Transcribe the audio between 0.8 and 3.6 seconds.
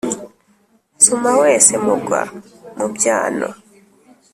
Nsuma wese mugwa mu byano,